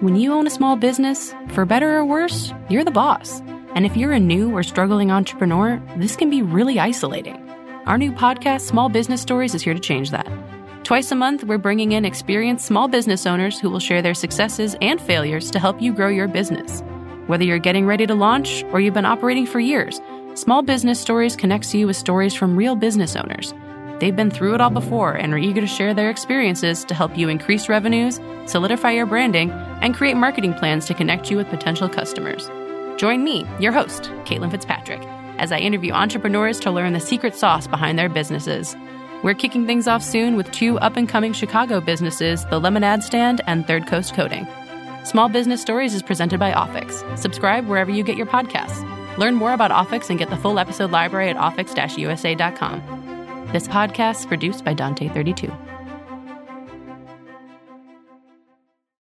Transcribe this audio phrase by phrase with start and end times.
[0.00, 3.40] When you own a small business, for better or worse, you're the boss.
[3.74, 7.42] And if you're a new or struggling entrepreneur, this can be really isolating.
[7.86, 10.28] Our new podcast, Small Business Stories, is here to change that.
[10.84, 14.76] Twice a month, we're bringing in experienced small business owners who will share their successes
[14.82, 16.82] and failures to help you grow your business.
[17.26, 19.98] Whether you're getting ready to launch or you've been operating for years,
[20.34, 23.54] Small Business Stories connects you with stories from real business owners.
[23.98, 27.16] They've been through it all before and are eager to share their experiences to help
[27.16, 29.50] you increase revenues, solidify your branding,
[29.86, 32.50] and create marketing plans to connect you with potential customers.
[32.98, 35.00] Join me, your host, Kaitlyn Fitzpatrick,
[35.38, 38.74] as I interview entrepreneurs to learn the secret sauce behind their businesses.
[39.22, 43.04] We're kicking things off soon with two up and coming Chicago businesses, The Lemon Ad
[43.04, 44.48] Stand and Third Coast Coding.
[45.04, 47.16] Small Business Stories is presented by Offix.
[47.16, 48.82] Subscribe wherever you get your podcasts.
[49.18, 52.82] Learn more about Offix and get the full episode library at offix-usa.com.
[53.52, 55.75] This podcast is produced by Dante32.